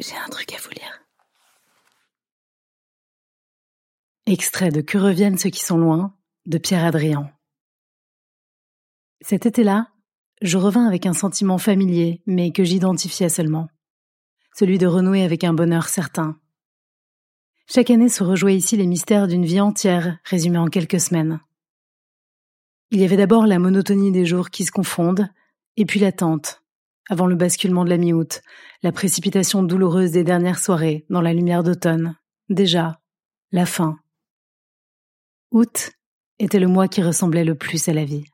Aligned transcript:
J'ai 0.00 0.16
un 0.16 0.28
truc 0.28 0.52
à 0.52 0.58
vous 0.58 0.70
lire. 0.70 1.00
Extrait 4.26 4.70
de 4.70 4.80
Que 4.80 4.98
reviennent 4.98 5.38
ceux 5.38 5.50
qui 5.50 5.62
sont 5.62 5.78
loin 5.78 6.16
de 6.46 6.58
Pierre 6.58 6.84
Adrien. 6.84 7.30
Cet 9.20 9.46
été-là, 9.46 9.92
je 10.42 10.58
revins 10.58 10.86
avec 10.86 11.06
un 11.06 11.12
sentiment 11.12 11.58
familier, 11.58 12.22
mais 12.26 12.50
que 12.50 12.64
j'identifiais 12.64 13.28
seulement. 13.28 13.68
Celui 14.52 14.78
de 14.78 14.86
renouer 14.86 15.22
avec 15.22 15.44
un 15.44 15.54
bonheur 15.54 15.88
certain. 15.88 16.40
Chaque 17.66 17.90
année 17.90 18.08
se 18.08 18.24
rejouaient 18.24 18.56
ici 18.56 18.76
les 18.76 18.86
mystères 18.86 19.28
d'une 19.28 19.44
vie 19.44 19.60
entière, 19.60 20.18
résumés 20.24 20.58
en 20.58 20.66
quelques 20.66 21.00
semaines. 21.00 21.40
Il 22.90 23.00
y 23.00 23.04
avait 23.04 23.16
d'abord 23.16 23.46
la 23.46 23.58
monotonie 23.60 24.12
des 24.12 24.26
jours 24.26 24.50
qui 24.50 24.64
se 24.64 24.72
confondent, 24.72 25.28
et 25.76 25.86
puis 25.86 26.00
l'attente, 26.00 26.63
avant 27.08 27.26
le 27.26 27.34
basculement 27.34 27.84
de 27.84 27.90
la 27.90 27.96
mi-août, 27.96 28.40
la 28.82 28.92
précipitation 28.92 29.62
douloureuse 29.62 30.10
des 30.10 30.24
dernières 30.24 30.58
soirées 30.58 31.04
dans 31.10 31.20
la 31.20 31.34
lumière 31.34 31.62
d'automne. 31.62 32.16
Déjà, 32.48 33.00
la 33.52 33.66
fin. 33.66 33.98
Août 35.50 35.92
était 36.38 36.58
le 36.58 36.68
mois 36.68 36.88
qui 36.88 37.02
ressemblait 37.02 37.44
le 37.44 37.54
plus 37.54 37.88
à 37.88 37.92
la 37.92 38.04
vie. 38.04 38.24